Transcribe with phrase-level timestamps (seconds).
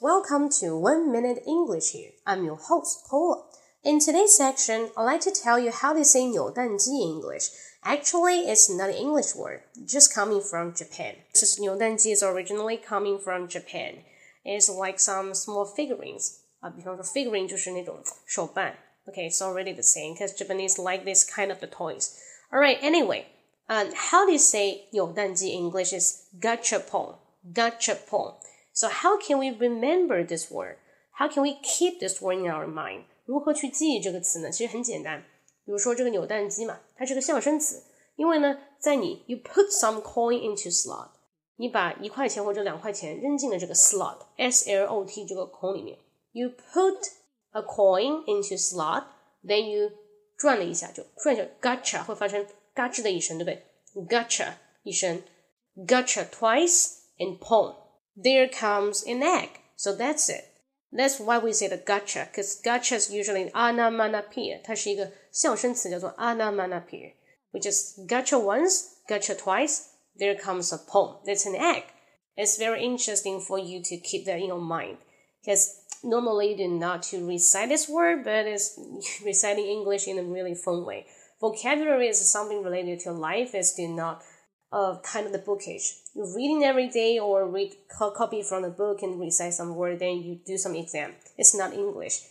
[0.00, 2.12] welcome to One Minute English here.
[2.26, 3.44] I'm your host, Paula.
[3.84, 7.50] In today's section, I'd like to tell you how to say 扭蛋机 in English.
[7.82, 11.16] Actually, it's not an English word, just coming from Japan.
[11.34, 14.04] This 扭蛋机 is originally coming from Japan.
[14.42, 16.36] It's like some small figurines.
[16.60, 18.78] 啊，比方说 figurine 就是那种手办。
[19.06, 22.12] Okay, it's already the same because Japanese like this kind of the toys.
[22.50, 23.26] Alright, anyway,
[23.68, 27.16] um, how do you say 扭蛋机 in English is gachapon,
[27.52, 28.36] gachapon.
[28.75, 30.75] So how can we remember this word?
[31.17, 32.73] How can we keep this word in our mind?
[32.73, 33.03] mind？
[33.25, 34.51] 如何去记忆这个词呢？
[34.51, 35.21] 其实很简单，
[35.65, 37.81] 比如说这个扭蛋机嘛，它是个象声词，
[38.17, 41.11] 因为呢，在你 you put some coin into slot，
[41.55, 45.97] 你把一块钱或者两块钱扔进了这个 slot，s l o t 这个孔里面
[46.33, 46.99] ，you put
[47.51, 49.89] a coin into slot，then you
[50.37, 54.49] 转了一下就转一下，gacha 会发生嘎吱的一声，对不对？gacha
[54.83, 55.23] 一声
[55.87, 57.84] ，gacha twice and pong。
[58.15, 59.49] there comes an egg.
[59.75, 60.45] So that's it.
[60.91, 64.61] That's why we say the gacha, because gacha is usually onomatopoeia.
[64.63, 67.13] 它是一个象声词，叫做 onomatopoeia.
[67.51, 69.81] We just gacha once, gacha twice.
[70.17, 71.17] There comes a pon.
[71.25, 71.83] That's an egg.
[72.37, 74.97] It's very interesting for you to keep that in your mind,
[75.43, 75.69] because
[76.03, 78.79] normally you do not to recite this word, but it's
[79.25, 81.05] reciting English in a really fun way.
[81.41, 83.53] Vocabulary is something related to life.
[83.53, 84.21] It's do not
[84.72, 85.96] of kind of the bookish.
[86.14, 90.22] You're reading every day or read copy from the book and recite some word, then
[90.22, 91.14] you do some exam.
[91.36, 92.22] It's not English.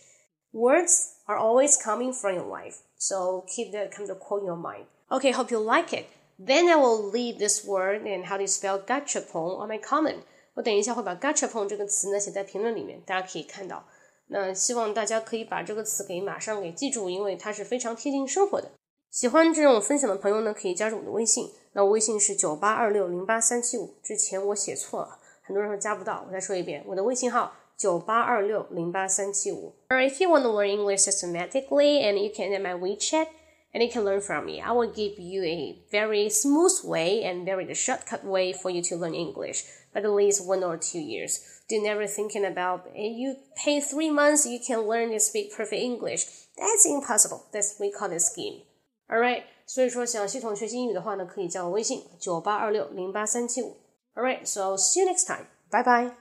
[0.52, 4.56] Words are always coming from your life, so keep that kind of quote in your
[4.56, 4.86] mind.
[5.10, 6.06] Okay, hope you like it.
[6.38, 10.22] Then I will leave this word and how to spell gachapon on my comment.
[10.54, 13.84] 我等一下会把 gachapon 这个词呢写在评论里面，大家可以看到。
[14.28, 18.70] 那希望大家可以把这个词给马上给记住，因为它是非常贴近生活的。
[19.14, 21.50] 喜欢这种分享的朋友呢，可以加入我的微信。
[21.72, 23.96] 那微信是九八二六零八三七五。
[24.04, 29.74] 之前我写错了，很多人说加不到，我再说一遍，我的微信号九八二六零八三七五。
[29.88, 33.26] Or if you want to learn English systematically, and you can add my WeChat,
[33.74, 37.44] and you can learn from me, I will give you a very smooth way and
[37.44, 41.40] very shortcut way for you to learn English, but at least one or two years.
[41.68, 46.26] Do never thinking about you pay three months you can learn to speak perfect English.
[46.56, 47.46] That's impossible.
[47.52, 48.62] That's we call it scheme.
[49.07, 53.77] All right，所以说想系统学习英语的话呢，可以加我微信九八二六零八三七五。
[54.15, 55.45] All right，so see you next time.
[55.69, 56.11] 拜拜